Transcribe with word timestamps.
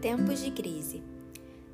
Tempos 0.00 0.40
de 0.40 0.50
crise. 0.50 1.02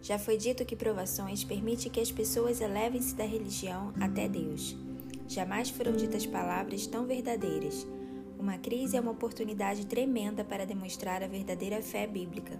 Já 0.00 0.16
foi 0.16 0.36
dito 0.36 0.64
que 0.64 0.76
provações 0.76 1.42
permitem 1.42 1.90
que 1.90 2.00
as 2.00 2.12
pessoas 2.12 2.60
elevem-se 2.60 3.16
da 3.16 3.24
religião 3.24 3.92
até 4.00 4.28
Deus. 4.28 4.76
Jamais 5.26 5.70
foram 5.70 5.92
ditas 5.92 6.24
palavras 6.24 6.86
tão 6.86 7.04
verdadeiras. 7.04 7.84
Uma 8.38 8.58
crise 8.58 8.96
é 8.96 9.00
uma 9.00 9.10
oportunidade 9.10 9.86
tremenda 9.86 10.44
para 10.44 10.64
demonstrar 10.64 11.22
a 11.22 11.26
verdadeira 11.26 11.82
fé 11.82 12.06
bíblica. 12.06 12.58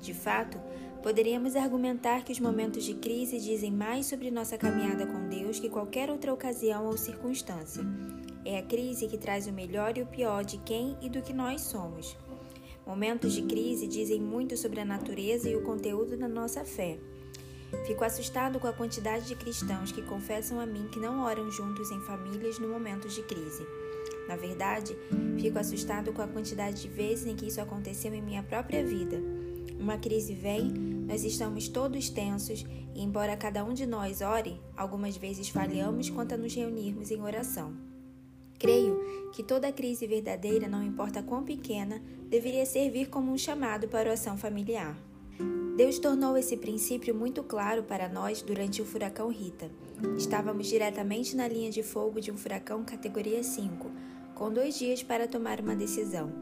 De 0.00 0.12
fato, 0.12 0.60
poderíamos 1.02 1.56
argumentar 1.56 2.22
que 2.22 2.32
os 2.32 2.38
momentos 2.38 2.84
de 2.84 2.94
crise 2.94 3.40
dizem 3.40 3.72
mais 3.72 4.06
sobre 4.06 4.30
nossa 4.30 4.58
caminhada 4.58 5.06
com 5.06 5.26
Deus 5.28 5.58
que 5.58 5.70
qualquer 5.70 6.10
outra 6.10 6.34
ocasião 6.34 6.86
ou 6.86 6.98
circunstância. 6.98 7.82
É 8.44 8.58
a 8.58 8.62
crise 8.62 9.08
que 9.08 9.16
traz 9.16 9.46
o 9.46 9.52
melhor 9.52 9.96
e 9.96 10.02
o 10.02 10.06
pior 10.06 10.44
de 10.44 10.58
quem 10.58 10.98
e 11.00 11.08
do 11.08 11.22
que 11.22 11.32
nós 11.32 11.62
somos. 11.62 12.14
Momentos 12.88 13.34
de 13.34 13.42
crise 13.42 13.86
dizem 13.86 14.18
muito 14.18 14.56
sobre 14.56 14.80
a 14.80 14.84
natureza 14.84 15.46
e 15.46 15.54
o 15.54 15.60
conteúdo 15.60 16.16
da 16.16 16.26
nossa 16.26 16.64
fé. 16.64 16.98
Fico 17.86 18.02
assustado 18.02 18.58
com 18.58 18.66
a 18.66 18.72
quantidade 18.72 19.26
de 19.26 19.34
cristãos 19.34 19.92
que 19.92 20.00
confessam 20.00 20.58
a 20.58 20.64
mim 20.64 20.88
que 20.90 20.98
não 20.98 21.22
oram 21.22 21.50
juntos 21.50 21.90
em 21.90 22.00
famílias 22.00 22.58
no 22.58 22.66
momentos 22.66 23.14
de 23.14 23.22
crise. 23.24 23.62
Na 24.26 24.36
verdade, 24.36 24.96
fico 25.38 25.58
assustado 25.58 26.14
com 26.14 26.22
a 26.22 26.26
quantidade 26.26 26.80
de 26.80 26.88
vezes 26.88 27.26
em 27.26 27.36
que 27.36 27.48
isso 27.48 27.60
aconteceu 27.60 28.14
em 28.14 28.22
minha 28.22 28.42
própria 28.42 28.82
vida. 28.82 29.20
Uma 29.78 29.98
crise 29.98 30.32
vem, 30.32 30.72
nós 31.06 31.24
estamos 31.24 31.68
todos 31.68 32.08
tensos 32.08 32.64
e, 32.94 33.02
embora 33.02 33.36
cada 33.36 33.62
um 33.66 33.74
de 33.74 33.84
nós 33.84 34.22
ore, 34.22 34.58
algumas 34.74 35.14
vezes 35.14 35.50
falhamos 35.50 36.08
quanto 36.08 36.32
a 36.32 36.38
nos 36.38 36.54
reunirmos 36.54 37.10
em 37.10 37.20
oração. 37.20 37.87
Creio 38.58 39.30
que 39.32 39.42
toda 39.42 39.70
crise 39.70 40.06
verdadeira, 40.06 40.66
não 40.66 40.82
importa 40.82 41.22
quão 41.22 41.44
pequena, 41.44 42.02
deveria 42.28 42.66
servir 42.66 43.08
como 43.08 43.30
um 43.30 43.38
chamado 43.38 43.88
para 43.88 44.00
a 44.00 44.12
oração 44.12 44.36
familiar. 44.36 44.98
Deus 45.76 46.00
tornou 46.00 46.36
esse 46.36 46.56
princípio 46.56 47.14
muito 47.14 47.40
claro 47.44 47.84
para 47.84 48.08
nós 48.08 48.42
durante 48.42 48.82
o 48.82 48.84
furacão 48.84 49.28
Rita. 49.28 49.70
Estávamos 50.16 50.66
diretamente 50.66 51.36
na 51.36 51.46
linha 51.46 51.70
de 51.70 51.84
fogo 51.84 52.20
de 52.20 52.32
um 52.32 52.36
furacão 52.36 52.82
categoria 52.84 53.44
5, 53.44 53.88
com 54.34 54.52
dois 54.52 54.76
dias 54.76 55.04
para 55.04 55.28
tomar 55.28 55.60
uma 55.60 55.76
decisão. 55.76 56.32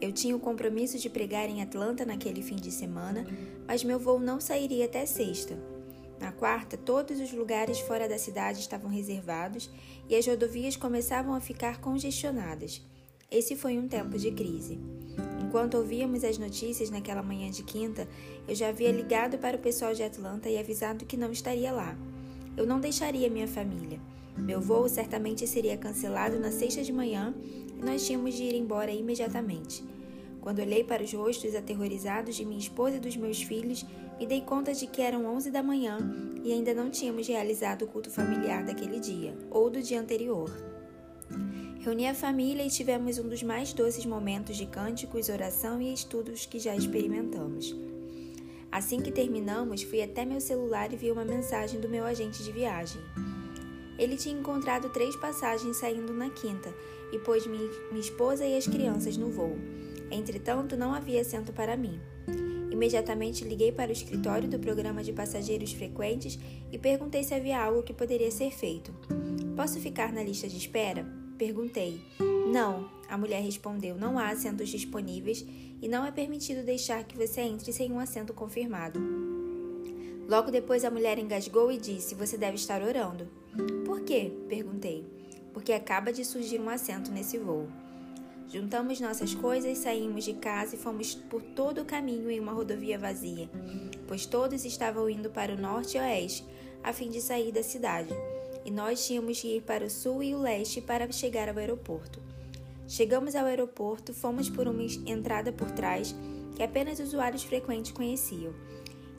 Eu 0.00 0.10
tinha 0.10 0.34
o 0.34 0.40
compromisso 0.40 0.98
de 0.98 1.08
pregar 1.08 1.48
em 1.48 1.62
Atlanta 1.62 2.04
naquele 2.04 2.42
fim 2.42 2.56
de 2.56 2.72
semana, 2.72 3.24
mas 3.64 3.84
meu 3.84 3.98
voo 3.98 4.18
não 4.18 4.40
sairia 4.40 4.86
até 4.86 5.06
sexta. 5.06 5.56
Na 6.20 6.30
quarta, 6.30 6.76
todos 6.76 7.18
os 7.18 7.32
lugares 7.32 7.80
fora 7.80 8.06
da 8.06 8.18
cidade 8.18 8.60
estavam 8.60 8.90
reservados 8.90 9.70
e 10.06 10.14
as 10.14 10.26
rodovias 10.26 10.76
começavam 10.76 11.34
a 11.34 11.40
ficar 11.40 11.80
congestionadas. 11.80 12.82
Esse 13.30 13.56
foi 13.56 13.78
um 13.78 13.88
tempo 13.88 14.18
de 14.18 14.30
crise. 14.30 14.78
Enquanto 15.42 15.78
ouvíamos 15.78 16.22
as 16.22 16.36
notícias 16.36 16.90
naquela 16.90 17.22
manhã 17.22 17.50
de 17.50 17.62
quinta, 17.62 18.06
eu 18.46 18.54
já 18.54 18.68
havia 18.68 18.92
ligado 18.92 19.38
para 19.38 19.56
o 19.56 19.60
pessoal 19.60 19.94
de 19.94 20.02
Atlanta 20.02 20.48
e 20.50 20.58
avisado 20.58 21.06
que 21.06 21.16
não 21.16 21.32
estaria 21.32 21.72
lá. 21.72 21.96
Eu 22.56 22.66
não 22.66 22.80
deixaria 22.80 23.30
minha 23.30 23.48
família. 23.48 23.98
Meu 24.36 24.60
voo 24.60 24.88
certamente 24.88 25.46
seria 25.46 25.76
cancelado 25.76 26.38
na 26.38 26.52
sexta 26.52 26.82
de 26.82 26.92
manhã 26.92 27.34
e 27.78 27.84
nós 27.84 28.06
tínhamos 28.06 28.34
de 28.34 28.42
ir 28.42 28.54
embora 28.54 28.90
imediatamente. 28.90 29.82
Quando 30.40 30.60
olhei 30.60 30.82
para 30.82 31.02
os 31.02 31.12
rostos 31.12 31.54
aterrorizados 31.54 32.34
de 32.34 32.44
minha 32.44 32.58
esposa 32.58 32.96
e 32.96 33.00
dos 33.00 33.16
meus 33.16 33.42
filhos, 33.42 33.84
me 34.18 34.26
dei 34.26 34.40
conta 34.40 34.72
de 34.72 34.86
que 34.86 35.02
eram 35.02 35.26
11 35.26 35.50
da 35.50 35.62
manhã 35.62 35.98
e 36.42 36.52
ainda 36.52 36.74
não 36.74 36.90
tínhamos 36.90 37.28
realizado 37.28 37.82
o 37.82 37.88
culto 37.88 38.10
familiar 38.10 38.64
daquele 38.64 38.98
dia, 38.98 39.36
ou 39.50 39.68
do 39.68 39.82
dia 39.82 40.00
anterior. 40.00 40.50
Reuni 41.80 42.06
a 42.06 42.14
família 42.14 42.64
e 42.64 42.70
tivemos 42.70 43.18
um 43.18 43.28
dos 43.28 43.42
mais 43.42 43.72
doces 43.72 44.04
momentos 44.04 44.56
de 44.56 44.66
cânticos, 44.66 45.28
oração 45.28 45.80
e 45.80 45.92
estudos 45.92 46.44
que 46.44 46.58
já 46.58 46.76
experimentamos. 46.76 47.74
Assim 48.70 49.00
que 49.00 49.10
terminamos, 49.10 49.82
fui 49.82 50.02
até 50.02 50.24
meu 50.24 50.40
celular 50.40 50.92
e 50.92 50.96
vi 50.96 51.10
uma 51.10 51.24
mensagem 51.24 51.80
do 51.80 51.88
meu 51.88 52.04
agente 52.04 52.42
de 52.44 52.52
viagem. 52.52 53.00
Ele 53.98 54.16
tinha 54.16 54.38
encontrado 54.38 54.90
três 54.90 55.16
passagens 55.16 55.76
saindo 55.78 56.12
na 56.12 56.30
quinta 56.30 56.72
e 57.12 57.18
pôs 57.18 57.46
minha 57.46 57.68
esposa 57.98 58.46
e 58.46 58.56
as 58.56 58.66
crianças 58.66 59.16
no 59.16 59.30
voo. 59.30 59.58
Entretanto, 60.10 60.76
não 60.76 60.92
havia 60.92 61.20
assento 61.20 61.52
para 61.52 61.76
mim. 61.76 62.00
Imediatamente 62.70 63.44
liguei 63.44 63.70
para 63.70 63.90
o 63.90 63.92
escritório 63.92 64.48
do 64.48 64.58
programa 64.58 65.02
de 65.02 65.12
passageiros 65.12 65.72
frequentes 65.72 66.38
e 66.72 66.78
perguntei 66.78 67.22
se 67.22 67.34
havia 67.34 67.62
algo 67.62 67.82
que 67.82 67.92
poderia 67.92 68.30
ser 68.30 68.50
feito. 68.52 68.94
Posso 69.56 69.78
ficar 69.80 70.12
na 70.12 70.22
lista 70.22 70.48
de 70.48 70.56
espera? 70.56 71.06
Perguntei. 71.36 72.00
Não, 72.52 72.90
a 73.08 73.18
mulher 73.18 73.42
respondeu. 73.42 73.96
Não 73.96 74.18
há 74.18 74.28
assentos 74.28 74.68
disponíveis 74.68 75.44
e 75.82 75.88
não 75.88 76.04
é 76.04 76.10
permitido 76.10 76.64
deixar 76.64 77.04
que 77.04 77.16
você 77.16 77.40
entre 77.42 77.72
sem 77.72 77.92
um 77.92 77.98
assento 77.98 78.32
confirmado. 78.32 79.00
Logo 80.28 80.50
depois 80.50 80.84
a 80.84 80.90
mulher 80.90 81.18
engasgou 81.18 81.72
e 81.72 81.76
disse: 81.76 82.14
Você 82.14 82.38
deve 82.38 82.54
estar 82.54 82.82
orando. 82.82 83.28
Por 83.84 84.02
quê? 84.02 84.32
perguntei. 84.48 85.04
Porque 85.52 85.72
acaba 85.72 86.12
de 86.12 86.24
surgir 86.24 86.60
um 86.60 86.68
assento 86.68 87.10
nesse 87.10 87.36
voo. 87.36 87.68
Juntamos 88.52 88.98
nossas 89.00 89.32
coisas, 89.32 89.78
saímos 89.78 90.24
de 90.24 90.34
casa 90.34 90.74
e 90.74 90.78
fomos 90.78 91.14
por 91.14 91.40
todo 91.40 91.82
o 91.82 91.84
caminho 91.84 92.28
em 92.28 92.40
uma 92.40 92.50
rodovia 92.50 92.98
vazia, 92.98 93.48
pois 94.08 94.26
todos 94.26 94.64
estavam 94.64 95.08
indo 95.08 95.30
para 95.30 95.54
o 95.54 95.56
norte 95.56 95.96
e 95.96 96.00
oeste, 96.00 96.44
a 96.82 96.92
fim 96.92 97.10
de 97.10 97.20
sair 97.20 97.52
da 97.52 97.62
cidade, 97.62 98.12
e 98.64 98.70
nós 98.72 99.06
tínhamos 99.06 99.40
que 99.40 99.58
ir 99.58 99.62
para 99.62 99.84
o 99.84 99.90
sul 99.90 100.20
e 100.20 100.34
o 100.34 100.40
leste 100.40 100.80
para 100.80 101.10
chegar 101.12 101.48
ao 101.48 101.58
aeroporto. 101.58 102.20
Chegamos 102.88 103.36
ao 103.36 103.46
aeroporto, 103.46 104.12
fomos 104.12 104.50
por 104.50 104.66
uma 104.66 104.82
entrada 105.06 105.52
por 105.52 105.70
trás 105.70 106.12
que 106.56 106.62
apenas 106.64 106.98
usuários 106.98 107.44
frequentes 107.44 107.92
conheciam, 107.92 108.52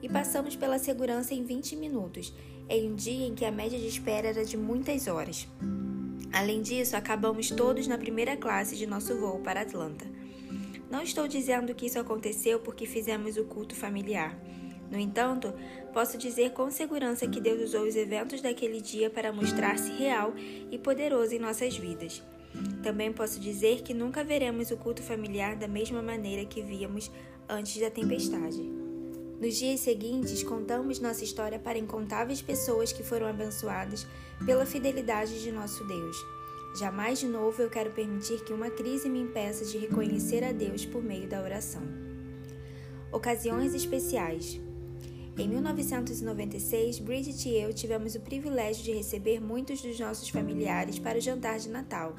e 0.02 0.10
passamos 0.10 0.58
pela 0.58 0.78
segurança 0.78 1.34
em 1.34 1.46
20 1.46 1.78
minutos, 1.78 2.34
em 2.68 2.92
um 2.92 2.96
dia 2.96 3.28
em 3.28 3.34
que 3.34 3.46
a 3.46 3.52
média 3.52 3.80
de 3.80 3.88
espera 3.88 4.28
era 4.28 4.44
de 4.44 4.58
muitas 4.58 5.08
horas. 5.08 5.48
Além 6.34 6.62
disso, 6.62 6.96
acabamos 6.96 7.50
todos 7.50 7.88
na 7.88 7.98
primeira 7.98 8.38
classe 8.38 8.76
de 8.78 8.88
nosso 8.88 9.18
voo 9.18 9.40
para 9.40 9.62
Atlanta. 9.62 10.06
Não 10.90 11.02
estou 11.02 11.28
dizendo 11.28 11.76
que 11.76 11.86
isso 11.86 12.00
aconteceu 12.00 12.60
porque 12.60 12.86
fizemos 12.86 13.38
o 13.38 13.46
culto 13.46 13.76
familiar. 13.76 14.38
No 14.90 15.00
entanto, 15.00 15.54
posso 15.94 16.18
dizer 16.18 16.52
com 16.52 16.70
segurança 16.70 17.28
que 17.28 17.40
Deus 17.40 17.62
usou 17.62 17.88
os 17.88 17.96
eventos 17.96 18.42
daquele 18.42 18.82
dia 18.82 19.10
para 19.10 19.32
mostrar-se 19.32 19.92
real 19.92 20.34
e 20.70 20.78
poderoso 20.78 21.34
em 21.34 21.40
nossas 21.40 21.78
vidas. 21.78 22.22
Também 22.84 23.12
posso 23.14 23.40
dizer 23.40 23.82
que 23.82 23.94
nunca 23.94 24.24
veremos 24.24 24.72
o 24.72 24.78
culto 24.78 25.02
familiar 25.02 25.56
da 25.56 25.68
mesma 25.68 26.02
maneira 26.02 26.46
que 26.46 26.62
víamos 26.62 27.10
antes 27.48 27.80
da 27.80 27.90
tempestade. 27.90 28.62
Nos 29.40 29.58
dias 29.58 29.80
seguintes, 29.80 30.44
contamos 30.44 31.00
nossa 31.00 31.24
história 31.24 31.58
para 31.58 31.78
incontáveis 31.78 32.42
pessoas 32.42 32.92
que 32.92 33.02
foram 33.02 33.28
abençoadas 33.28 34.06
pela 34.46 34.66
fidelidade 34.66 35.42
de 35.42 35.52
nosso 35.52 35.84
Deus. 35.86 36.18
Jamais 36.78 37.20
de 37.20 37.28
novo 37.28 37.62
eu 37.62 37.70
quero 37.70 37.92
permitir 37.92 38.44
que 38.44 38.54
uma 38.54 38.70
crise 38.70 39.10
me 39.10 39.20
impeça 39.20 39.66
de 39.66 39.78
reconhecer 39.78 40.44
a 40.44 40.52
Deus 40.52 40.86
por 40.86 41.04
meio 41.04 41.28
da 41.28 41.42
oração. 41.42 41.82
Ocasiões 43.12 43.74
especiais. 43.74 44.60
Em 45.38 45.48
1996, 45.48 47.00
Bridget 47.00 47.50
e 47.50 47.62
eu 47.62 47.74
tivemos 47.74 48.16
o 48.16 48.20
privilégio 48.22 48.84
de 48.84 48.92
receber 48.94 49.42
muitos 49.42 49.82
dos 49.82 50.00
nossos 50.00 50.30
familiares 50.30 50.98
para 50.98 51.18
o 51.18 51.22
jantar 51.22 51.60
de 51.60 51.70
Natal. 51.70 52.16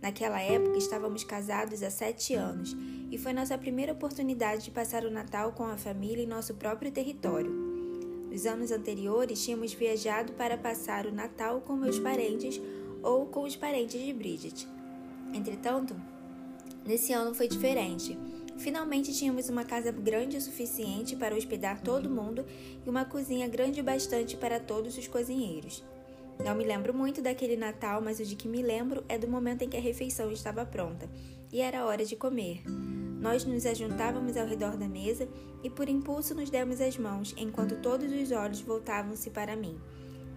Naquela 0.00 0.40
época, 0.40 0.78
estávamos 0.78 1.24
casados 1.24 1.82
há 1.82 1.90
sete 1.90 2.34
anos 2.34 2.76
e 3.10 3.18
foi 3.18 3.32
nossa 3.32 3.56
primeira 3.58 3.92
oportunidade 3.92 4.64
de 4.64 4.70
passar 4.70 5.04
o 5.04 5.10
Natal 5.10 5.52
com 5.52 5.64
a 5.64 5.76
família 5.76 6.22
em 6.22 6.26
nosso 6.26 6.54
próprio 6.54 6.90
território. 6.90 7.65
Nos 8.36 8.44
anos 8.44 8.70
anteriores, 8.70 9.42
tínhamos 9.42 9.72
viajado 9.72 10.34
para 10.34 10.58
passar 10.58 11.06
o 11.06 11.10
Natal 11.10 11.62
com 11.62 11.74
meus 11.74 11.98
parentes 11.98 12.60
ou 13.02 13.24
com 13.24 13.44
os 13.44 13.56
parentes 13.56 13.98
de 13.98 14.12
Bridget. 14.12 14.68
Entretanto, 15.32 15.96
nesse 16.84 17.14
ano 17.14 17.34
foi 17.34 17.48
diferente. 17.48 18.14
Finalmente 18.58 19.14
tínhamos 19.14 19.48
uma 19.48 19.64
casa 19.64 19.90
grande 19.90 20.36
o 20.36 20.40
suficiente 20.42 21.16
para 21.16 21.34
hospedar 21.34 21.80
todo 21.80 22.10
mundo 22.10 22.44
e 22.86 22.90
uma 22.90 23.06
cozinha 23.06 23.48
grande 23.48 23.80
o 23.80 23.84
bastante 23.84 24.36
para 24.36 24.60
todos 24.60 24.98
os 24.98 25.08
cozinheiros. 25.08 25.82
Não 26.44 26.54
me 26.54 26.64
lembro 26.64 26.92
muito 26.92 27.22
daquele 27.22 27.56
Natal, 27.56 28.02
mas 28.02 28.20
o 28.20 28.24
de 28.26 28.36
que 28.36 28.48
me 28.48 28.60
lembro 28.60 29.02
é 29.08 29.16
do 29.16 29.26
momento 29.26 29.62
em 29.62 29.70
que 29.70 29.78
a 29.78 29.80
refeição 29.80 30.30
estava 30.30 30.66
pronta 30.66 31.08
e 31.50 31.62
era 31.62 31.86
hora 31.86 32.04
de 32.04 32.14
comer. 32.14 32.62
Nós 33.20 33.44
nos 33.44 33.64
ajuntávamos 33.64 34.36
ao 34.36 34.46
redor 34.46 34.76
da 34.76 34.88
mesa 34.88 35.28
e, 35.62 35.70
por 35.70 35.88
impulso, 35.88 36.34
nos 36.34 36.50
demos 36.50 36.80
as 36.80 36.98
mãos, 36.98 37.34
enquanto 37.36 37.80
todos 37.80 38.12
os 38.12 38.30
olhos 38.30 38.60
voltavam-se 38.60 39.30
para 39.30 39.56
mim. 39.56 39.78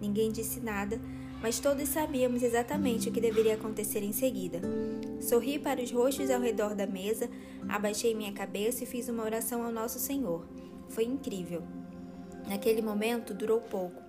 Ninguém 0.00 0.32
disse 0.32 0.60
nada, 0.60 0.98
mas 1.42 1.58
todos 1.58 1.88
sabíamos 1.88 2.42
exatamente 2.42 3.08
o 3.08 3.12
que 3.12 3.20
deveria 3.20 3.54
acontecer 3.54 4.02
em 4.02 4.12
seguida. 4.12 4.60
Sorri 5.20 5.58
para 5.58 5.82
os 5.82 5.92
rostos 5.92 6.30
ao 6.30 6.40
redor 6.40 6.74
da 6.74 6.86
mesa, 6.86 7.28
abaixei 7.68 8.14
minha 8.14 8.32
cabeça 8.32 8.84
e 8.84 8.86
fiz 8.86 9.08
uma 9.08 9.24
oração 9.24 9.62
ao 9.62 9.72
nosso 9.72 9.98
Senhor. 9.98 10.46
Foi 10.88 11.04
incrível. 11.04 11.62
Naquele 12.48 12.82
momento 12.82 13.34
durou 13.34 13.60
pouco, 13.60 14.02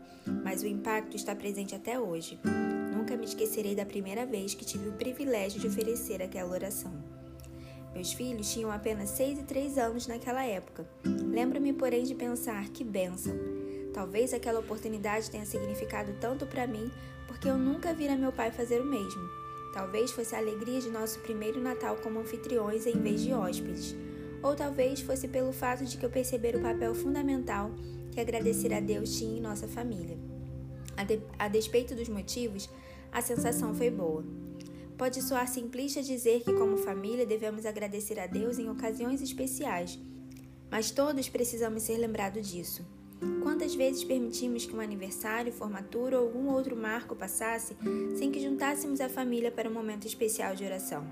mas 0.44 0.63
o 0.63 0.68
impacto 0.68 1.15
está 1.15 1.35
presente 1.35 1.75
até 1.75 2.00
hoje. 2.00 2.39
Nunca 2.95 3.18
me 3.18 3.25
esquecerei 3.25 3.75
da 3.75 3.85
primeira 3.85 4.25
vez 4.25 4.53
que 4.53 4.65
tive 4.65 4.89
o 4.89 4.94
privilégio 4.94 5.59
de 5.59 5.68
oferecer 5.68 6.21
aquela 6.21 6.51
oração. 6.51 7.11
Meus 7.94 8.14
filhos 8.14 8.52
tinham 8.52 8.72
apenas 8.72 9.10
6 9.10 9.40
e 9.40 9.44
3 9.44 9.78
anos 9.78 10.08
naquela 10.08 10.46
época. 10.46 10.88
Lembro-me, 11.04 11.74
porém, 11.74 12.04
de 12.04 12.16
pensar 12.16 12.70
que 12.70 12.84
bênção. 12.84 13.34
Talvez 13.94 14.34
aquela 14.34 14.60
oportunidade 14.60 15.30
tenha 15.30 15.46
significado 15.46 16.14
tanto 16.20 16.46
para 16.46 16.66
mim 16.66 16.90
porque 17.28 17.50
eu 17.50 17.58
nunca 17.58 17.94
vira 17.94 18.16
meu 18.16 18.32
pai 18.32 18.52
fazer 18.52 18.82
o 18.82 18.86
mesmo. 18.86 19.22
Talvez 19.74 20.12
fosse 20.12 20.36
a 20.36 20.38
alegria 20.38 20.80
de 20.80 20.90
nosso 20.90 21.20
primeiro 21.20 21.62
Natal 21.62 21.98
como 21.98 22.20
anfitriões 22.20 22.86
em 22.86 23.00
vez 23.00 23.22
de 23.22 23.34
hóspedes. 23.34 23.96
Ou 24.44 24.56
talvez 24.56 25.02
fosse 25.02 25.28
pelo 25.28 25.54
fato 25.54 25.86
de 25.86 25.98
que 25.98 26.06
eu 26.06 26.10
perceber 26.10 26.56
o 26.56 26.62
papel 26.62 26.94
fundamental 26.96 27.72
que 28.12 28.20
agradecer 28.20 28.74
a 28.74 28.80
Deus 28.80 29.18
tinha 29.18 29.38
em 29.38 29.42
nossa 29.42 29.68
família. 29.68 30.18
A, 30.98 31.04
de, 31.04 31.22
a 31.40 31.48
despeito 31.48 31.96
dos 31.96 32.10
motivos, 32.10 32.70
a 33.12 33.22
sensação 33.22 33.74
foi 33.74 33.90
boa. 33.90 34.24
Pode 35.01 35.19
soar 35.24 35.48
simplista 35.48 36.03
dizer 36.03 36.44
que, 36.44 36.53
como 36.53 36.77
família, 36.77 37.25
devemos 37.25 37.65
agradecer 37.65 38.19
a 38.19 38.27
Deus 38.27 38.59
em 38.59 38.69
ocasiões 38.69 39.19
especiais, 39.19 39.98
mas 40.69 40.92
todos 40.92 41.27
precisamos 41.27 41.81
ser 41.81 41.98
lembrados 41.98 42.48
disso. 42.48 42.86
Quantas 43.42 43.74
vezes 43.74 44.03
permitimos 44.03 44.68
que 44.68 44.75
um 44.75 44.80
aniversário, 44.80 45.51
formatura 45.51 46.19
ou 46.19 46.27
algum 46.27 46.51
outro 46.51 46.75
marco 46.75 47.15
passasse 47.15 47.75
sem 48.15 48.31
que 48.31 48.39
juntássemos 48.39 49.01
a 49.01 49.09
família 49.09 49.51
para 49.51 49.68
um 49.68 49.74
momento 49.74 50.06
especial 50.06 50.53
de 50.53 50.65
oração? 50.65 51.04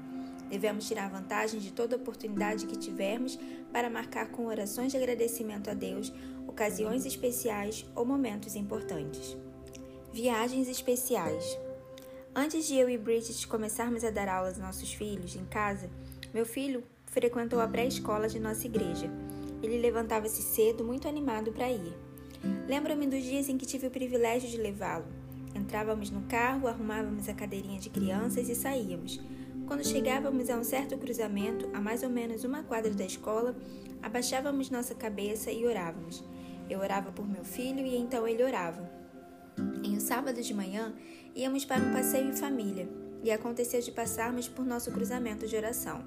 Devemos 0.51 0.87
tirar 0.87 1.09
vantagem 1.09 1.59
de 1.59 1.73
toda 1.73 1.95
oportunidade 1.95 2.67
que 2.67 2.77
tivermos 2.77 3.39
para 3.73 3.89
marcar 3.89 4.29
com 4.29 4.45
orações 4.45 4.91
de 4.91 4.97
agradecimento 4.99 5.67
a 5.67 5.73
Deus 5.73 6.13
ocasiões 6.47 7.07
especiais 7.07 7.83
ou 7.95 8.05
momentos 8.05 8.55
importantes. 8.55 9.35
Viagens 10.13 10.67
especiais. 10.67 11.57
Antes 12.41 12.67
de 12.67 12.75
eu 12.75 12.89
e 12.89 12.97
Bridget 12.97 13.45
começarmos 13.49 14.01
a 14.01 14.09
dar 14.09 14.29
aulas 14.29 14.53
aos 14.53 14.59
nossos 14.59 14.93
filhos 14.93 15.35
em 15.35 15.43
casa, 15.43 15.89
meu 16.33 16.45
filho 16.45 16.81
frequentou 17.07 17.59
a 17.59 17.67
pré-escola 17.67 18.29
de 18.29 18.39
nossa 18.39 18.65
igreja. 18.65 19.11
Ele 19.61 19.77
levantava-se 19.77 20.41
cedo, 20.41 20.81
muito 20.81 21.05
animado 21.05 21.51
para 21.51 21.69
ir. 21.69 21.93
Lembro-me 22.65 23.07
dos 23.07 23.25
dias 23.25 23.49
em 23.49 23.57
que 23.57 23.65
tive 23.65 23.87
o 23.87 23.91
privilégio 23.91 24.49
de 24.49 24.55
levá-lo. 24.55 25.03
Entrávamos 25.53 26.11
no 26.11 26.21
carro, 26.29 26.69
arrumávamos 26.69 27.27
a 27.27 27.33
cadeirinha 27.33 27.77
de 27.77 27.89
crianças 27.89 28.47
e 28.47 28.55
saíamos. 28.55 29.19
Quando 29.67 29.85
chegávamos 29.85 30.49
a 30.49 30.55
um 30.55 30.63
certo 30.63 30.97
cruzamento, 30.97 31.69
a 31.73 31.81
mais 31.81 32.03
ou 32.03 32.09
menos 32.09 32.45
uma 32.45 32.63
quadra 32.63 32.93
da 32.93 33.03
escola, 33.03 33.53
abaixávamos 34.01 34.69
nossa 34.69 34.95
cabeça 34.95 35.51
e 35.51 35.65
orávamos. 35.65 36.23
Eu 36.69 36.79
orava 36.79 37.11
por 37.11 37.27
meu 37.27 37.43
filho 37.43 37.85
e 37.85 37.97
então 37.97 38.25
ele 38.25 38.45
orava. 38.45 38.98
Um 39.99 40.01
sábado 40.01 40.41
de 40.41 40.53
manhã, 40.53 40.93
íamos 41.35 41.65
para 41.65 41.83
um 41.83 41.91
passeio 41.91 42.29
em 42.29 42.33
família 42.33 42.87
e 43.21 43.29
aconteceu 43.29 43.81
de 43.81 43.91
passarmos 43.91 44.47
por 44.47 44.65
nosso 44.65 44.89
cruzamento 44.93 45.45
de 45.45 45.57
oração. 45.57 46.01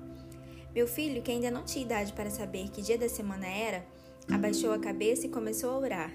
Meu 0.75 0.89
filho, 0.89 1.21
que 1.21 1.31
ainda 1.31 1.51
não 1.51 1.63
tinha 1.63 1.85
idade 1.85 2.11
para 2.15 2.31
saber 2.31 2.71
que 2.71 2.81
dia 2.81 2.97
da 2.97 3.07
semana 3.07 3.47
era, 3.47 3.85
abaixou 4.33 4.73
a 4.73 4.79
cabeça 4.79 5.27
e 5.27 5.29
começou 5.29 5.73
a 5.73 5.79
orar. 5.79 6.11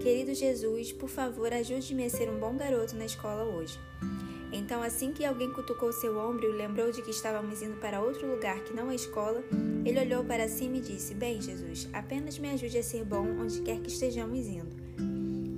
Querido 0.00 0.32
Jesus, 0.34 0.92
por 0.92 1.08
favor, 1.08 1.52
ajude-me 1.52 2.04
a 2.04 2.10
ser 2.10 2.30
um 2.30 2.38
bom 2.38 2.56
garoto 2.56 2.94
na 2.94 3.06
escola 3.06 3.42
hoje. 3.42 3.76
Então, 4.52 4.80
assim 4.80 5.12
que 5.12 5.24
alguém 5.24 5.52
cutucou 5.52 5.92
seu 5.92 6.16
ombro 6.16 6.48
e 6.48 6.56
lembrou 6.56 6.92
de 6.92 7.02
que 7.02 7.10
estávamos 7.10 7.60
indo 7.60 7.80
para 7.80 8.00
outro 8.00 8.24
lugar 8.30 8.62
que 8.62 8.72
não 8.72 8.88
a 8.88 8.94
escola, 8.94 9.42
ele 9.84 9.98
olhou 9.98 10.22
para 10.22 10.46
cima 10.46 10.76
e 10.76 10.80
disse: 10.80 11.12
Bem, 11.12 11.42
Jesus, 11.42 11.88
apenas 11.92 12.38
me 12.38 12.50
ajude 12.50 12.78
a 12.78 12.84
ser 12.84 13.04
bom 13.04 13.26
onde 13.40 13.62
quer 13.62 13.80
que 13.80 13.88
estejamos 13.90 14.46
indo. 14.46 14.85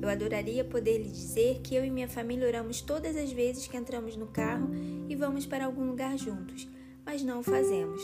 Eu 0.09 0.13
adoraria 0.13 0.65
poder 0.65 0.97
lhe 0.97 1.11
dizer 1.11 1.61
que 1.63 1.75
eu 1.75 1.85
e 1.85 1.91
minha 1.91 2.09
família 2.09 2.49
oramos 2.49 2.81
todas 2.81 3.15
as 3.15 3.31
vezes 3.31 3.67
que 3.67 3.77
entramos 3.77 4.17
no 4.17 4.27
carro 4.29 4.71
e 5.07 5.15
vamos 5.15 5.45
para 5.45 5.67
algum 5.67 5.85
lugar 5.85 6.17
juntos, 6.17 6.67
mas 7.05 7.23
não 7.23 7.41
o 7.41 7.43
fazemos. 7.43 8.01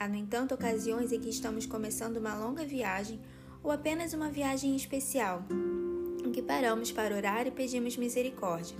Há, 0.00 0.08
no 0.08 0.16
entanto, 0.16 0.54
ocasiões 0.54 1.12
em 1.12 1.20
que 1.20 1.28
estamos 1.28 1.66
começando 1.66 2.16
uma 2.16 2.34
longa 2.34 2.64
viagem 2.64 3.20
ou 3.62 3.70
apenas 3.70 4.14
uma 4.14 4.30
viagem 4.30 4.74
especial, 4.74 5.44
em 6.24 6.32
que 6.32 6.40
paramos 6.40 6.90
para 6.90 7.14
orar 7.14 7.46
e 7.46 7.50
pedimos 7.50 7.98
misericórdia. 7.98 8.74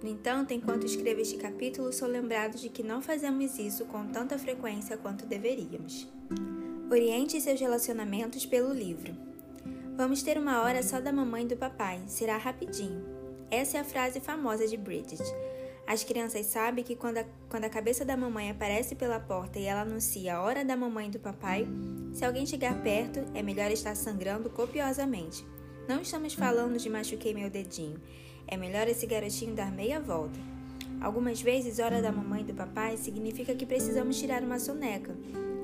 No 0.00 0.08
entanto, 0.08 0.54
enquanto 0.54 0.86
escrevo 0.86 1.20
este 1.20 1.38
capítulo, 1.38 1.92
sou 1.92 2.06
lembrado 2.06 2.56
de 2.56 2.68
que 2.68 2.84
não 2.84 3.02
fazemos 3.02 3.58
isso 3.58 3.84
com 3.86 4.06
tanta 4.06 4.38
frequência 4.38 4.96
quanto 4.96 5.26
deveríamos. 5.26 6.06
Oriente 6.88 7.40
seus 7.40 7.58
relacionamentos 7.58 8.46
pelo 8.46 8.72
livro. 8.72 9.29
Vamos 9.96 10.22
ter 10.22 10.38
uma 10.38 10.62
hora 10.62 10.82
só 10.82 11.00
da 11.00 11.12
mamãe 11.12 11.44
e 11.44 11.48
do 11.48 11.56
papai, 11.56 12.00
será 12.06 12.36
rapidinho. 12.36 13.04
Essa 13.50 13.78
é 13.78 13.80
a 13.80 13.84
frase 13.84 14.20
famosa 14.20 14.66
de 14.66 14.76
Bridget. 14.76 15.22
As 15.86 16.04
crianças 16.04 16.46
sabem 16.46 16.84
que 16.84 16.94
quando 16.94 17.18
a, 17.18 17.24
quando 17.48 17.64
a 17.64 17.68
cabeça 17.68 18.04
da 18.04 18.16
mamãe 18.16 18.50
aparece 18.50 18.94
pela 18.94 19.18
porta 19.18 19.58
e 19.58 19.64
ela 19.64 19.82
anuncia 19.82 20.36
a 20.36 20.42
hora 20.42 20.64
da 20.64 20.76
mamãe 20.76 21.08
e 21.08 21.10
do 21.10 21.18
papai, 21.18 21.66
se 22.12 22.24
alguém 22.24 22.46
chegar 22.46 22.80
perto, 22.82 23.20
é 23.34 23.42
melhor 23.42 23.70
estar 23.70 23.96
sangrando 23.96 24.48
copiosamente. 24.48 25.44
Não 25.88 26.00
estamos 26.00 26.32
falando 26.32 26.78
de 26.78 26.88
machuquei 26.88 27.34
meu 27.34 27.50
dedinho. 27.50 28.00
É 28.46 28.56
melhor 28.56 28.86
esse 28.86 29.06
garotinho 29.06 29.54
dar 29.54 29.72
meia 29.72 29.98
volta. 30.00 30.38
Algumas 31.00 31.40
vezes, 31.40 31.78
hora 31.80 32.00
da 32.00 32.12
mamãe 32.12 32.42
e 32.42 32.44
do 32.44 32.54
papai 32.54 32.96
significa 32.96 33.54
que 33.54 33.66
precisamos 33.66 34.18
tirar 34.18 34.42
uma 34.42 34.58
soneca, 34.58 35.16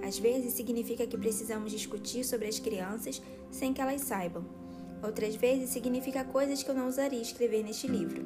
às 0.06 0.19
vezes 0.19 0.53
significa 0.53 1.05
que 1.05 1.19
precisamos 1.19 1.73
discutir 1.73 2.25
sobre 2.25 2.47
as 2.47 2.61
crianças 2.61 3.20
sem 3.50 3.73
que 3.73 3.81
elas 3.81 4.03
saibam. 4.03 4.44
Outras 5.03 5.35
vezes 5.35 5.70
significa 5.70 6.25
coisas 6.25 6.62
que 6.62 6.70
eu 6.70 6.75
não 6.75 6.87
usaria 6.87 7.20
escrever 7.20 7.64
neste 7.64 7.88
livro. 7.88 8.25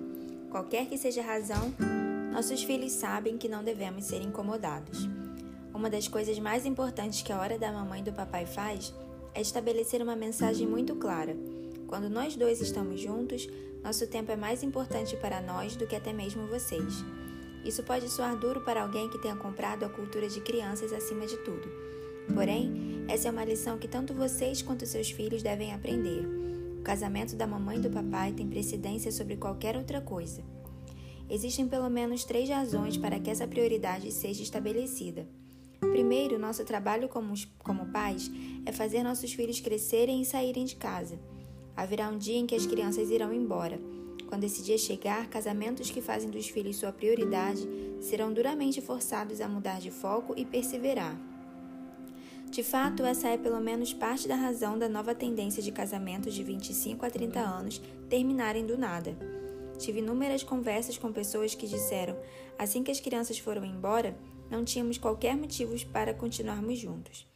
Qualquer 0.50 0.87
que 0.87 0.99
seja 0.99 1.23
a 1.23 1.25
razão, 1.25 1.75
nossos 2.32 2.62
filhos 2.62 2.93
sabem 2.93 3.38
que 3.38 3.49
não 3.49 3.65
devemos 3.65 4.05
ser 4.05 4.21
incomodados. 4.21 5.09
Uma 5.73 5.88
das 5.88 6.06
coisas 6.06 6.38
mais 6.38 6.67
importantes 6.67 7.23
que 7.23 7.32
a 7.32 7.41
hora 7.41 7.59
da 7.59 7.73
mamãe 7.73 8.00
e 8.00 8.05
do 8.05 8.12
papai 8.12 8.44
faz 8.44 8.93
é 9.35 9.41
estabelecer 9.41 10.03
uma 10.03 10.15
mensagem 10.15 10.67
muito 10.67 10.94
clara. 10.97 11.35
Quando 11.87 12.11
nós 12.11 12.37
dois 12.37 12.61
estamos 12.61 13.00
juntos, 13.00 13.49
nosso 13.82 14.06
tempo 14.06 14.31
é 14.31 14.37
mais 14.37 14.62
importante 14.62 15.17
para 15.17 15.41
nós 15.41 15.77
do 15.77 15.87
que 15.87 15.97
até 15.97 16.12
mesmo 16.12 16.47
vocês. 16.47 17.03
Isso 17.65 17.83
pode 17.83 18.09
soar 18.09 18.37
duro 18.37 18.61
para 18.62 18.83
alguém 18.83 19.09
que 19.09 19.19
tenha 19.19 19.37
comprado 19.37 19.85
a 19.85 19.89
cultura 19.89 20.29
de 20.29 20.41
crianças 20.41 20.93
acima 20.93 21.27
de 21.27 21.37
tudo. 21.39 21.69
Porém, 22.35 23.05
essa 23.09 23.29
é 23.29 23.31
uma 23.31 23.45
lição 23.45 23.79
que 23.79 23.89
tanto 23.89 24.15
vocês 24.15 24.62
quanto 24.62 24.87
seus 24.87 25.11
filhos 25.11 25.43
devem 25.43 25.75
aprender. 25.75 26.25
O 26.79 26.83
casamento 26.83 27.37
da 27.37 27.47
mamãe 27.47 27.77
e 27.77 27.81
do 27.81 27.91
papai 27.91 28.33
tem 28.33 28.49
precedência 28.49 29.12
sobre 29.12 29.37
qualquer 29.37 29.77
outra 29.77 30.01
coisa. 30.01 30.43
Existem 31.29 31.69
pelo 31.69 31.89
menos 31.89 32.25
três 32.25 32.49
razões 32.49 32.97
para 32.97 33.21
que 33.21 33.31
essa 33.31 33.47
prioridade 33.47 34.11
seja 34.11 34.43
estabelecida. 34.43 35.29
Primeiro, 35.79 36.39
nosso 36.39 36.65
trabalho 36.65 37.08
como, 37.08 37.34
como 37.58 37.87
pais 37.87 38.31
é 38.67 38.73
fazer 38.73 39.03
nossos 39.03 39.32
filhos 39.32 39.61
crescerem 39.61 40.20
e 40.20 40.25
saírem 40.25 40.65
de 40.65 40.77
casa. 40.77 41.19
Haverá 41.81 42.08
um 42.08 42.19
dia 42.19 42.37
em 42.37 42.46
que 42.46 42.55
as 42.55 42.67
crianças 42.67 43.10
irão 43.10 43.32
embora 43.32 43.81
quando 44.31 44.44
esse 44.44 44.63
dia 44.63 44.79
chegar, 44.79 45.29
casamentos 45.29 45.91
que 45.91 46.01
fazem 46.01 46.31
dos 46.31 46.49
filhos 46.49 46.77
sua 46.77 46.93
prioridade 46.93 47.69
serão 48.01 48.32
duramente 48.32 48.81
forçados 48.81 49.41
a 49.41 49.49
mudar 49.49 49.81
de 49.81 49.91
foco 49.91 50.34
e 50.37 50.44
perseverar. 50.44 51.19
De 52.49 52.63
fato, 52.63 53.05
essa 53.05 53.27
é 53.27 53.37
pelo 53.37 53.60
menos 53.60 53.93
parte 53.93 54.29
da 54.29 54.37
razão 54.37 54.79
da 54.79 54.89
nova 54.89 55.17
tendência 55.17 55.60
de 55.60 55.72
casamentos 55.72 56.32
de 56.32 56.44
25 56.44 57.05
a 57.05 57.10
30 57.10 57.41
anos 57.41 57.82
terminarem 58.08 58.65
do 58.65 58.79
nada. 58.79 59.17
Tive 59.79 59.99
inúmeras 59.99 60.44
conversas 60.44 60.96
com 60.96 61.13
pessoas 61.13 61.56
que 61.56 61.67
disseram, 61.67 62.17
assim 62.56 62.84
que 62.84 62.93
as 62.93 63.01
crianças 63.01 63.37
foram 63.37 63.65
embora, 63.65 64.17
não 64.49 64.65
tínhamos 64.65 64.96
qualquer 64.96 65.37
motivo 65.37 65.75
para 65.87 66.15
continuarmos 66.15 66.79
juntos. 66.79 67.27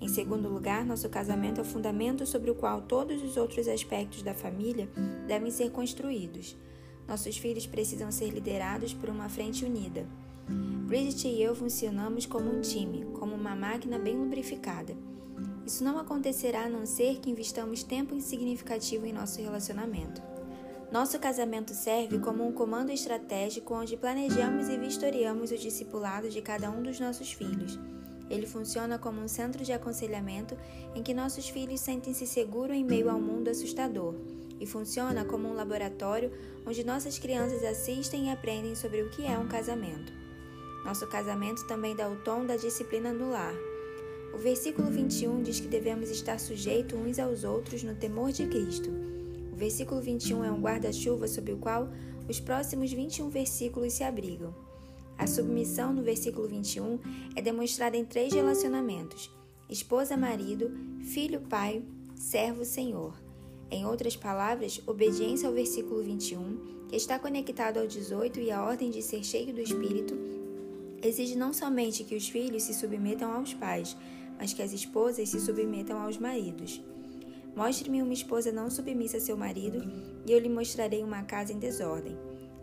Em 0.00 0.08
segundo 0.08 0.48
lugar, 0.48 0.84
nosso 0.84 1.08
casamento 1.08 1.58
é 1.58 1.62
o 1.62 1.66
fundamento 1.66 2.26
sobre 2.26 2.50
o 2.50 2.54
qual 2.54 2.82
todos 2.82 3.22
os 3.22 3.36
outros 3.36 3.66
aspectos 3.66 4.22
da 4.22 4.34
família 4.34 4.88
devem 5.26 5.50
ser 5.50 5.70
construídos. 5.70 6.56
Nossos 7.08 7.38
filhos 7.38 7.66
precisam 7.66 8.10
ser 8.12 8.30
liderados 8.30 8.92
por 8.92 9.08
uma 9.08 9.28
frente 9.28 9.64
unida. 9.64 10.06
Bridget 10.86 11.26
e 11.26 11.42
eu 11.42 11.54
funcionamos 11.54 12.26
como 12.26 12.50
um 12.50 12.60
time, 12.60 13.06
como 13.18 13.34
uma 13.34 13.56
máquina 13.56 13.98
bem 13.98 14.16
lubrificada. 14.16 14.94
Isso 15.64 15.82
não 15.82 15.98
acontecerá 15.98 16.64
a 16.64 16.68
não 16.68 16.86
ser 16.86 17.18
que 17.18 17.30
investamos 17.30 17.82
tempo 17.82 18.20
significativo 18.20 19.06
em 19.06 19.12
nosso 19.12 19.40
relacionamento. 19.40 20.22
Nosso 20.92 21.18
casamento 21.18 21.74
serve 21.74 22.20
como 22.20 22.46
um 22.46 22.52
comando 22.52 22.92
estratégico 22.92 23.74
onde 23.74 23.96
planejamos 23.96 24.68
e 24.68 24.76
vistoriamos 24.76 25.50
o 25.50 25.58
discipulado 25.58 26.28
de 26.28 26.40
cada 26.40 26.70
um 26.70 26.82
dos 26.82 27.00
nossos 27.00 27.32
filhos. 27.32 27.76
Ele 28.28 28.46
funciona 28.46 28.98
como 28.98 29.20
um 29.20 29.28
centro 29.28 29.64
de 29.64 29.72
aconselhamento 29.72 30.56
em 30.94 31.02
que 31.02 31.14
nossos 31.14 31.48
filhos 31.48 31.80
sentem-se 31.80 32.26
seguros 32.26 32.76
em 32.76 32.84
meio 32.84 33.08
ao 33.08 33.20
mundo 33.20 33.48
assustador, 33.48 34.14
e 34.58 34.66
funciona 34.66 35.24
como 35.24 35.48
um 35.48 35.54
laboratório 35.54 36.32
onde 36.66 36.84
nossas 36.84 37.18
crianças 37.18 37.62
assistem 37.62 38.26
e 38.26 38.30
aprendem 38.30 38.74
sobre 38.74 39.02
o 39.02 39.10
que 39.10 39.24
é 39.24 39.38
um 39.38 39.46
casamento. 39.46 40.12
Nosso 40.84 41.06
casamento 41.06 41.66
também 41.66 41.94
dá 41.94 42.08
o 42.08 42.16
tom 42.16 42.46
da 42.46 42.56
disciplina 42.56 43.12
no 43.12 43.30
lar. 43.30 43.54
O 44.32 44.38
versículo 44.38 44.90
21 44.90 45.42
diz 45.42 45.60
que 45.60 45.68
devemos 45.68 46.10
estar 46.10 46.38
sujeitos 46.38 46.98
uns 46.98 47.18
aos 47.18 47.44
outros 47.44 47.82
no 47.82 47.94
temor 47.94 48.32
de 48.32 48.46
Cristo. 48.46 48.90
O 49.52 49.56
versículo 49.56 50.00
21 50.00 50.44
é 50.44 50.50
um 50.50 50.60
guarda-chuva 50.60 51.26
sob 51.26 51.52
o 51.52 51.56
qual 51.56 51.88
os 52.28 52.40
próximos 52.40 52.92
21 52.92 53.30
versículos 53.30 53.94
se 53.94 54.04
abrigam. 54.04 54.65
A 55.18 55.26
submissão, 55.26 55.92
no 55.92 56.02
versículo 56.02 56.46
21, 56.46 56.98
é 57.34 57.42
demonstrada 57.42 57.96
em 57.96 58.04
três 58.04 58.32
relacionamentos: 58.32 59.30
esposa-marido, 59.68 60.70
filho-pai, 61.02 61.82
servo-senhor. 62.14 63.14
Em 63.70 63.84
outras 63.84 64.16
palavras, 64.16 64.80
obediência 64.86 65.48
ao 65.48 65.54
versículo 65.54 66.02
21, 66.02 66.86
que 66.88 66.96
está 66.96 67.18
conectado 67.18 67.78
ao 67.78 67.86
18 67.86 68.40
e 68.40 68.50
à 68.50 68.62
ordem 68.62 68.90
de 68.90 69.02
ser 69.02 69.24
cheio 69.24 69.52
do 69.52 69.60
Espírito, 69.60 70.16
exige 71.02 71.36
não 71.36 71.52
somente 71.52 72.04
que 72.04 72.14
os 72.14 72.28
filhos 72.28 72.62
se 72.62 72.74
submetam 72.74 73.32
aos 73.32 73.54
pais, 73.54 73.96
mas 74.38 74.52
que 74.52 74.62
as 74.62 74.72
esposas 74.72 75.28
se 75.28 75.40
submetam 75.40 75.98
aos 75.98 76.18
maridos. 76.18 76.80
Mostre-me 77.56 78.02
uma 78.02 78.12
esposa 78.12 78.52
não 78.52 78.70
submissa 78.70 79.16
a 79.16 79.20
seu 79.20 79.36
marido, 79.36 79.82
e 80.26 80.32
eu 80.32 80.38
lhe 80.38 80.48
mostrarei 80.48 81.02
uma 81.02 81.22
casa 81.22 81.52
em 81.52 81.58
desordem. 81.58 82.16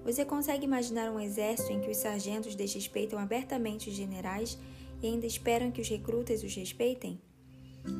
Você 0.03 0.25
consegue 0.25 0.65
imaginar 0.65 1.09
um 1.11 1.19
exército 1.19 1.71
em 1.71 1.79
que 1.79 1.89
os 1.89 1.97
sargentos 1.97 2.55
desrespeitam 2.55 3.17
abertamente 3.17 3.89
os 3.89 3.95
generais 3.95 4.57
e 5.01 5.07
ainda 5.07 5.25
esperam 5.25 5.71
que 5.71 5.81
os 5.81 5.87
recrutas 5.87 6.43
os 6.43 6.53
respeitem? 6.53 7.21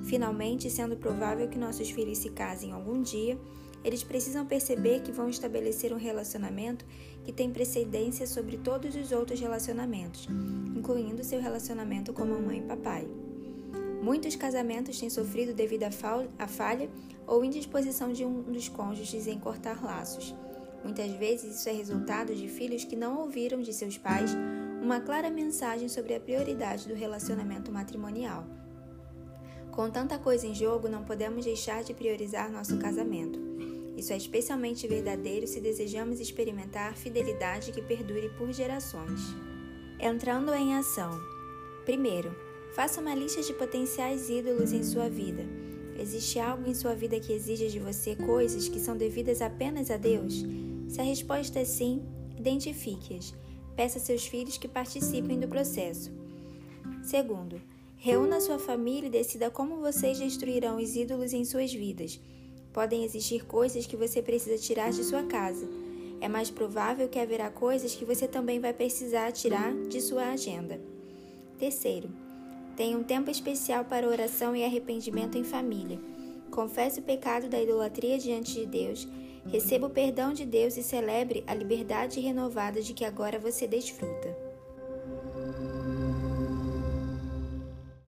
Finalmente, 0.05 0.69
sendo 0.69 0.97
provável 0.97 1.47
que 1.47 1.57
nossos 1.57 1.89
filhos 1.89 2.17
se 2.17 2.29
casem 2.29 2.71
algum 2.71 3.01
dia, 3.01 3.37
eles 3.83 4.03
precisam 4.03 4.45
perceber 4.45 5.01
que 5.01 5.11
vão 5.11 5.29
estabelecer 5.29 5.93
um 5.93 5.97
relacionamento 5.97 6.85
que 7.23 7.33
tem 7.33 7.51
precedência 7.51 8.25
sobre 8.25 8.57
todos 8.57 8.95
os 8.95 9.11
outros 9.11 9.39
relacionamentos, 9.39 10.27
incluindo 10.75 11.23
seu 11.23 11.41
relacionamento 11.41 12.13
com 12.13 12.25
mamãe 12.25 12.59
e 12.59 12.63
papai. 12.63 13.07
Muitos 14.01 14.35
casamentos 14.35 14.99
têm 14.99 15.09
sofrido 15.09 15.53
devido 15.53 15.83
à 15.83 16.47
falha 16.47 16.89
ou 17.25 17.43
indisposição 17.43 18.11
de 18.11 18.25
um 18.25 18.41
dos 18.43 18.67
cônjuges 18.67 19.27
em 19.27 19.39
cortar 19.39 19.81
laços. 19.83 20.33
Muitas 20.83 21.11
vezes 21.13 21.55
isso 21.55 21.69
é 21.69 21.71
resultado 21.71 22.35
de 22.35 22.47
filhos 22.47 22.83
que 22.83 22.95
não 22.95 23.21
ouviram 23.21 23.61
de 23.61 23.73
seus 23.73 23.97
pais 23.97 24.35
uma 24.81 24.99
clara 24.99 25.29
mensagem 25.29 25.87
sobre 25.87 26.13
a 26.13 26.19
prioridade 26.19 26.87
do 26.87 26.93
relacionamento 26.93 27.71
matrimonial. 27.71 28.45
Com 29.71 29.89
tanta 29.89 30.19
coisa 30.19 30.45
em 30.45 30.53
jogo, 30.53 30.89
não 30.89 31.03
podemos 31.03 31.45
deixar 31.45 31.83
de 31.83 31.93
priorizar 31.93 32.51
nosso 32.51 32.77
casamento. 32.77 33.39
Isso 33.95 34.11
é 34.11 34.17
especialmente 34.17 34.87
verdadeiro 34.87 35.47
se 35.47 35.61
desejamos 35.61 36.19
experimentar 36.19 36.95
fidelidade 36.95 37.71
que 37.71 37.81
perdure 37.81 38.29
por 38.37 38.51
gerações. 38.51 39.21
Entrando 39.99 40.53
em 40.53 40.75
ação. 40.75 41.11
Primeiro, 41.85 42.35
faça 42.75 42.99
uma 42.99 43.15
lista 43.15 43.41
de 43.41 43.53
potenciais 43.53 44.29
ídolos 44.29 44.73
em 44.73 44.83
sua 44.83 45.07
vida. 45.09 45.43
Existe 45.97 46.39
algo 46.39 46.69
em 46.69 46.73
sua 46.73 46.93
vida 46.93 47.19
que 47.19 47.31
exija 47.31 47.69
de 47.69 47.79
você 47.79 48.15
coisas 48.15 48.67
que 48.67 48.79
são 48.79 48.97
devidas 48.97 49.41
apenas 49.41 49.89
a 49.89 49.97
Deus? 49.97 50.43
Se 50.87 51.01
a 51.01 51.03
resposta 51.03 51.59
é 51.59 51.65
sim, 51.65 52.03
identifique-as. 52.37 53.33
Peça 53.75 53.97
a 53.97 54.01
seus 54.01 54.25
filhos 54.25 54.57
que 54.57 54.67
participem 54.67 55.39
do 55.39 55.47
processo. 55.47 56.11
Segundo, 57.01 57.61
reúna 57.97 58.39
sua 58.39 58.59
família 58.59 59.07
e 59.07 59.11
decida 59.11 59.49
como 59.49 59.77
vocês 59.77 60.19
destruirão 60.19 60.77
os 60.77 60.95
ídolos 60.95 61.33
em 61.33 61.43
suas 61.43 61.73
vidas. 61.73 62.19
Podem 62.71 63.03
existir 63.03 63.45
coisas 63.45 63.85
que 63.85 63.95
você 63.95 64.21
precisa 64.21 64.57
tirar 64.57 64.91
de 64.91 65.03
sua 65.03 65.23
casa. 65.23 65.67
É 66.21 66.27
mais 66.27 66.49
provável 66.49 67.09
que 67.09 67.19
haverá 67.19 67.49
coisas 67.49 67.93
que 67.95 68.05
você 68.05 68.27
também 68.27 68.59
vai 68.59 68.73
precisar 68.73 69.31
tirar 69.31 69.73
de 69.89 69.99
sua 70.01 70.29
agenda. 70.29 70.79
Terceiro, 71.57 72.09
tenha 72.75 72.97
um 72.97 73.03
tempo 73.03 73.29
especial 73.29 73.85
para 73.85 74.07
oração 74.07 74.55
e 74.55 74.63
arrependimento 74.63 75.37
em 75.37 75.43
família. 75.43 75.99
Confesse 76.49 76.99
o 76.99 77.03
pecado 77.03 77.47
da 77.47 77.61
idolatria 77.61 78.17
diante 78.17 78.53
de 78.53 78.65
Deus 78.65 79.07
Receba 79.51 79.87
o 79.87 79.89
perdão 79.89 80.33
de 80.33 80.45
Deus 80.45 80.77
e 80.77 80.83
celebre 80.83 81.43
a 81.45 81.53
liberdade 81.53 82.19
renovada 82.19 82.81
de 82.81 82.93
que 82.93 83.05
agora 83.05 83.37
você 83.37 83.67
desfruta. 83.67 84.32